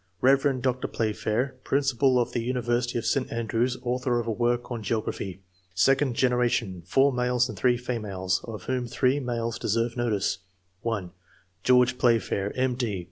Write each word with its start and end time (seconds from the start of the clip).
—Kev. 0.23 0.63
Dr. 0.63 0.87
Playfair, 0.87 1.57
principal 1.63 2.17
of 2.19 2.31
the 2.31 2.41
university 2.41 2.97
of 2.97 3.05
St. 3.05 3.31
Andrews, 3.31 3.77
author 3.83 4.19
of 4.19 4.25
a 4.25 4.31
work 4.31 4.71
on 4.71 4.81
geography. 4.81 5.43
Second 5.75 6.15
generation.— 6.15 6.81
4 6.87 7.13
males 7.13 7.47
and 7.47 7.55
3 7.55 7.77
females, 7.77 8.41
of 8.45 8.63
whom 8.63 8.87
3 8.87 9.19
males 9.19 9.59
deserve 9.59 9.95
notice:— 9.95 10.39
(l) 10.83 11.13
George 11.63 11.99
Playfair, 11.99 12.51
M.D. 12.55 12.97